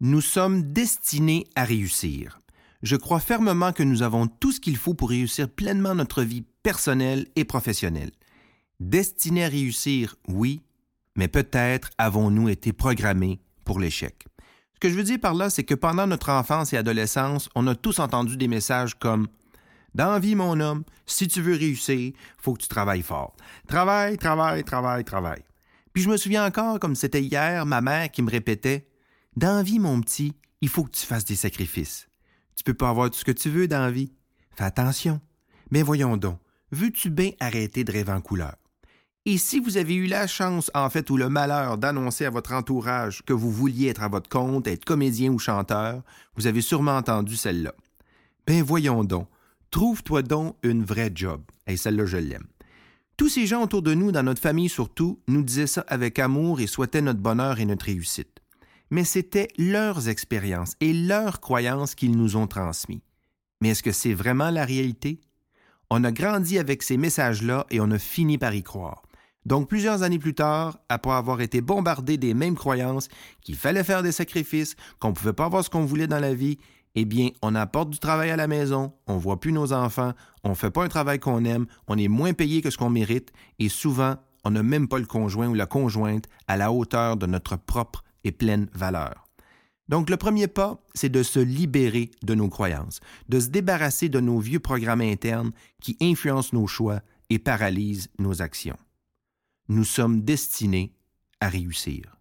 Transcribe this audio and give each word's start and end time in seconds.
Nous 0.00 0.20
sommes 0.20 0.62
destinés 0.72 1.48
à 1.56 1.64
réussir. 1.64 2.40
Je 2.84 2.94
crois 2.94 3.18
fermement 3.18 3.72
que 3.72 3.82
nous 3.82 4.02
avons 4.02 4.28
tout 4.28 4.52
ce 4.52 4.60
qu'il 4.60 4.76
faut 4.76 4.94
pour 4.94 5.10
réussir 5.10 5.48
pleinement 5.48 5.96
notre 5.96 6.22
vie 6.22 6.44
personnelle 6.62 7.26
et 7.34 7.44
professionnelle. 7.44 8.12
Destinés 8.78 9.44
à 9.44 9.48
réussir, 9.48 10.14
oui, 10.28 10.62
mais 11.16 11.26
peut-être 11.26 11.90
avons-nous 11.98 12.48
été 12.48 12.72
programmés 12.72 13.40
pour 13.64 13.80
l'échec. 13.80 14.24
Ce 14.74 14.78
que 14.78 14.88
je 14.88 14.94
veux 14.94 15.02
dire 15.02 15.18
par 15.18 15.34
là, 15.34 15.50
c'est 15.50 15.64
que 15.64 15.74
pendant 15.74 16.06
notre 16.06 16.30
enfance 16.30 16.72
et 16.72 16.76
adolescence, 16.76 17.48
on 17.56 17.66
a 17.66 17.74
tous 17.74 17.98
entendu 17.98 18.36
des 18.36 18.46
messages 18.46 18.94
comme 18.94 19.26
Dans 19.96 20.20
vie, 20.20 20.36
mon 20.36 20.60
homme, 20.60 20.84
si 21.06 21.26
tu 21.26 21.42
veux 21.42 21.56
réussir, 21.56 22.12
faut 22.40 22.52
que 22.54 22.62
tu 22.62 22.68
travailles 22.68 23.02
fort. 23.02 23.34
Travaille, 23.66 24.16
travaille, 24.16 24.62
travaille, 24.62 25.02
travaille. 25.02 25.42
Puis 25.92 26.04
je 26.04 26.08
me 26.08 26.16
souviens 26.16 26.46
encore, 26.46 26.78
comme 26.78 26.94
c'était 26.94 27.20
hier, 27.20 27.66
ma 27.66 27.80
mère 27.80 28.12
qui 28.12 28.22
me 28.22 28.30
répétait 28.30 28.87
Dans 29.38 29.62
vie, 29.62 29.78
mon 29.78 30.00
petit, 30.00 30.32
il 30.62 30.68
faut 30.68 30.82
que 30.82 30.90
tu 30.90 31.06
fasses 31.06 31.24
des 31.24 31.36
sacrifices. 31.36 32.08
Tu 32.56 32.64
peux 32.64 32.74
pas 32.74 32.88
avoir 32.88 33.08
tout 33.08 33.20
ce 33.20 33.24
que 33.24 33.30
tu 33.30 33.50
veux 33.50 33.68
dans 33.68 33.88
vie. 33.88 34.10
Fais 34.56 34.64
attention. 34.64 35.20
Mais 35.70 35.84
voyons 35.84 36.16
donc, 36.16 36.40
veux-tu 36.72 37.08
bien 37.08 37.30
arrêter 37.38 37.84
de 37.84 37.92
rêver 37.92 38.10
en 38.10 38.20
couleur? 38.20 38.56
Et 39.26 39.38
si 39.38 39.60
vous 39.60 39.76
avez 39.76 39.94
eu 39.94 40.06
la 40.06 40.26
chance, 40.26 40.72
en 40.74 40.90
fait, 40.90 41.08
ou 41.08 41.16
le 41.16 41.28
malheur 41.28 41.78
d'annoncer 41.78 42.24
à 42.24 42.30
votre 42.30 42.52
entourage 42.52 43.22
que 43.24 43.32
vous 43.32 43.52
vouliez 43.52 43.86
être 43.86 44.02
à 44.02 44.08
votre 44.08 44.28
compte, 44.28 44.66
être 44.66 44.84
comédien 44.84 45.30
ou 45.30 45.38
chanteur, 45.38 46.02
vous 46.34 46.48
avez 46.48 46.60
sûrement 46.60 46.96
entendu 46.96 47.36
celle-là. 47.36 47.74
Ben 48.44 48.64
voyons 48.64 49.04
donc, 49.04 49.28
trouve-toi 49.70 50.22
donc 50.22 50.56
une 50.64 50.82
vraie 50.82 51.12
job. 51.14 51.42
Et 51.68 51.76
celle-là, 51.76 52.06
je 52.06 52.16
l'aime. 52.16 52.48
Tous 53.16 53.28
ces 53.28 53.46
gens 53.46 53.62
autour 53.62 53.82
de 53.82 53.94
nous, 53.94 54.10
dans 54.10 54.24
notre 54.24 54.42
famille 54.42 54.68
surtout, 54.68 55.20
nous 55.28 55.44
disaient 55.44 55.68
ça 55.68 55.84
avec 55.86 56.18
amour 56.18 56.60
et 56.60 56.66
souhaitaient 56.66 57.02
notre 57.02 57.20
bonheur 57.20 57.60
et 57.60 57.66
notre 57.66 57.86
réussite. 57.86 58.37
Mais 58.90 59.04
c'était 59.04 59.48
leurs 59.58 60.08
expériences 60.08 60.74
et 60.80 60.92
leurs 60.92 61.40
croyances 61.40 61.94
qu'ils 61.94 62.16
nous 62.16 62.36
ont 62.36 62.46
transmis. 62.46 63.02
Mais 63.60 63.70
est-ce 63.70 63.82
que 63.82 63.92
c'est 63.92 64.14
vraiment 64.14 64.50
la 64.50 64.64
réalité? 64.64 65.20
On 65.90 66.04
a 66.04 66.12
grandi 66.12 66.58
avec 66.58 66.82
ces 66.82 66.96
messages-là 66.96 67.66
et 67.70 67.80
on 67.80 67.90
a 67.90 67.98
fini 67.98 68.38
par 68.38 68.54
y 68.54 68.62
croire. 68.62 69.02
Donc, 69.46 69.68
plusieurs 69.68 70.02
années 70.02 70.18
plus 70.18 70.34
tard, 70.34 70.78
après 70.88 71.12
avoir 71.12 71.40
été 71.40 71.60
bombardé 71.60 72.18
des 72.18 72.34
mêmes 72.34 72.54
croyances, 72.54 73.08
qu'il 73.40 73.56
fallait 73.56 73.84
faire 73.84 74.02
des 74.02 74.12
sacrifices, 74.12 74.76
qu'on 74.98 75.08
ne 75.08 75.14
pouvait 75.14 75.32
pas 75.32 75.46
avoir 75.46 75.64
ce 75.64 75.70
qu'on 75.70 75.86
voulait 75.86 76.06
dans 76.06 76.18
la 76.18 76.34
vie, 76.34 76.58
eh 76.94 77.04
bien, 77.04 77.30
on 77.42 77.54
apporte 77.54 77.90
du 77.90 77.98
travail 77.98 78.30
à 78.30 78.36
la 78.36 78.46
maison, 78.46 78.92
on 79.06 79.16
voit 79.16 79.40
plus 79.40 79.52
nos 79.52 79.72
enfants, 79.72 80.12
on 80.44 80.50
ne 80.50 80.54
fait 80.54 80.70
pas 80.70 80.84
un 80.84 80.88
travail 80.88 81.18
qu'on 81.18 81.44
aime, 81.44 81.66
on 81.86 81.96
est 81.96 82.08
moins 82.08 82.32
payé 82.32 82.60
que 82.60 82.70
ce 82.70 82.76
qu'on 82.76 82.90
mérite, 82.90 83.32
et 83.58 83.68
souvent, 83.68 84.16
on 84.44 84.50
n'a 84.50 84.62
même 84.62 84.88
pas 84.88 84.98
le 84.98 85.06
conjoint 85.06 85.48
ou 85.48 85.54
la 85.54 85.66
conjointe 85.66 86.24
à 86.46 86.56
la 86.56 86.72
hauteur 86.72 87.16
de 87.16 87.26
notre 87.26 87.56
propre 87.56 88.04
et 88.24 88.32
pleine 88.32 88.68
valeur. 88.72 89.28
Donc, 89.88 90.10
le 90.10 90.16
premier 90.16 90.48
pas, 90.48 90.84
c'est 90.94 91.08
de 91.08 91.22
se 91.22 91.40
libérer 91.40 92.10
de 92.22 92.34
nos 92.34 92.48
croyances, 92.48 93.00
de 93.28 93.40
se 93.40 93.48
débarrasser 93.48 94.08
de 94.08 94.20
nos 94.20 94.38
vieux 94.38 94.60
programmes 94.60 95.00
internes 95.00 95.52
qui 95.80 95.96
influencent 96.00 96.50
nos 96.52 96.66
choix 96.66 97.00
et 97.30 97.38
paralysent 97.38 98.08
nos 98.18 98.42
actions 98.42 98.76
nous 99.68 99.84
sommes 99.84 100.22
destinés 100.22 100.92
à 101.40 101.48
réussir. 101.48 102.17